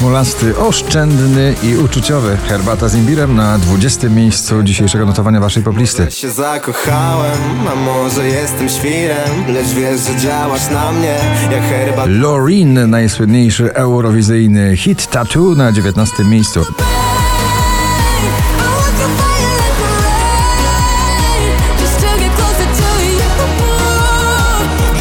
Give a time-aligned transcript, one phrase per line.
[0.00, 2.36] Smolasty, oszczędny i uczuciowy.
[2.36, 4.08] Herbata z imbirem na 20.
[4.08, 6.10] miejscu dzisiejszego notowania waszej poplisty.
[6.10, 7.38] się zakochałem,
[7.72, 11.18] a może jestem świrem Lecz wiesz, że działasz na mnie
[11.50, 16.24] jak herbat Loreen, najsłynniejszy eurowizyjny hit Tattoo na 19.
[16.24, 16.64] miejscu.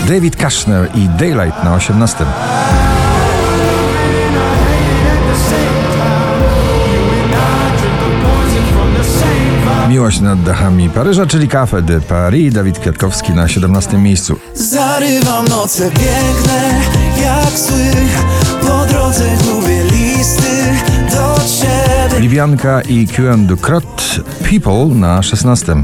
[0.08, 2.26] David Kushner i Daylight na 18.
[9.90, 12.54] Miłość nad dachami Paryża, czyli Café de Paris.
[12.54, 14.36] Dawid Kwiatkowski na 17 miejscu.
[14.54, 16.82] Zarywam noce piękne
[17.22, 17.92] jak sły
[18.62, 20.66] Po drodze gubię listy
[21.12, 25.76] do ciebie Libianka i QM Ducrot People na 16.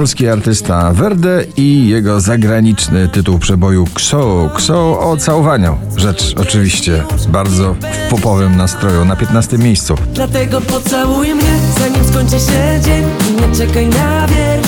[0.00, 4.50] Polski artysta Verde i jego zagraniczny tytuł przeboju Kso.
[4.54, 5.78] Kso o całowaniu.
[5.96, 9.94] Rzecz oczywiście bardzo w popowym nastroju na 15 miejscu.
[10.14, 14.66] Dlatego pocałuj mnie, zanim skończy się dzień I nie czekaj na wieś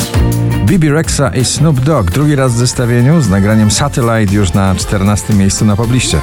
[0.66, 5.34] Bibi Rexa i Snoop Dogg drugi raz w zestawieniu z nagraniem Satellite już na 14
[5.34, 6.20] miejscu na pobliście.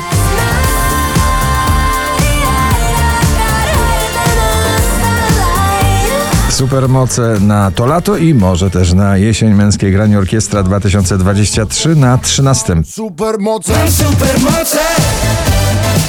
[6.59, 12.75] Supermoce na to lato i może też na jesień męskiej granie orkiestra 2023 na 13.
[12.85, 14.79] Supermoce supermoce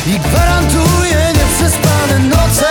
[0.06, 2.66] I gwarantuję nieprzespane noce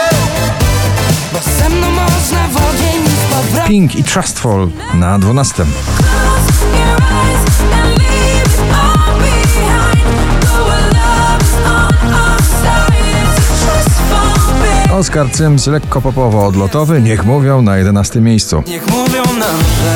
[1.33, 5.65] Bo ze mną można w ogień i pobrać Pink i Trustful na 12.
[14.99, 18.63] Oskar Cyms lekko popowo odlotowy, niech mówią na 11 miejscu.
[18.67, 19.95] Niech mówią nam, że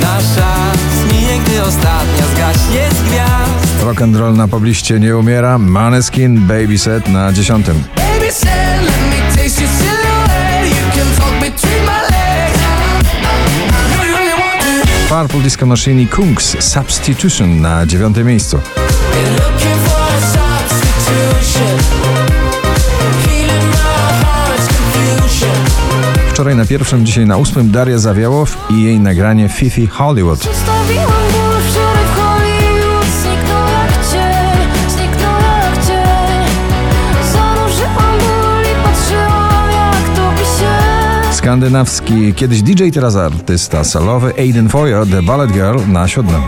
[0.00, 0.54] nasza
[1.02, 7.08] zmije, gdy ostatnia zgaśnie z gwiazd Rock and roll na pobliście nie umiera, Maneskin Babyset
[7.08, 7.66] na 10.
[7.66, 12.58] Baby said, let me taste your silhouette You can talk between my legs
[13.94, 18.58] You really want to Purple Disco Machine i Kungs Substitution na 9 miejscu.
[26.72, 30.48] Pierwszym, dzisiaj na ósmym Daria Zawiałow i jej nagranie Fifi Hollywood.
[41.32, 46.42] Skandynawski, kiedyś DJ, teraz artysta solowy Aiden Foyer, The Ballet Girl na siódmym.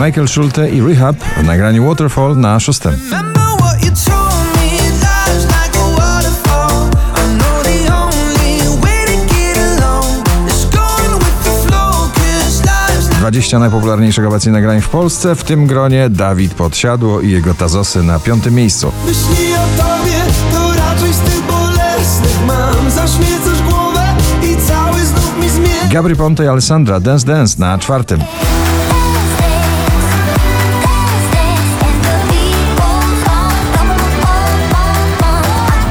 [0.00, 2.92] Michael Schulte i Rehab w nagraniu Waterfall na szóstym.
[3.10, 9.34] Remember what you told me Life's like a waterfall I know the only way to
[9.34, 14.88] get along Is going with the flow Cause life's like 20 najpopularniejszych obecnie nagrań w
[14.88, 18.92] Polsce, w tym gronie Dawid Podsiadło i jego Tazosy na piątym miejscu.
[19.06, 20.18] Myśli o tobie
[20.52, 26.44] To raczej z tych bolesnych mam Zaśmiecasz głowę I cały znów mi zmieni Gabry Ponte
[26.44, 28.20] i Alessandra Dance Dance na czwartym.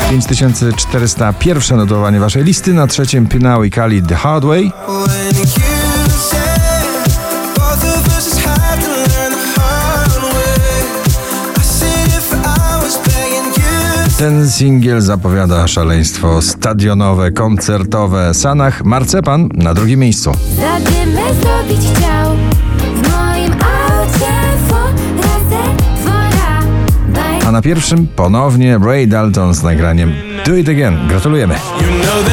[0.09, 4.71] 5401 notowanie waszej listy, na trzecim Pinał i Kali The Hard Way,
[14.17, 18.33] Ten singiel zapowiada szaleństwo stadionowe, koncertowe.
[18.33, 20.31] Sanach Marcepan na drugim miejscu.
[21.41, 22.18] Zrobić chciał
[27.49, 30.13] a na pierwszym ponownie Ray Dalton z nagraniem
[30.45, 31.07] Do It Again.
[31.07, 31.53] Gratulujemy.
[31.53, 32.29] You know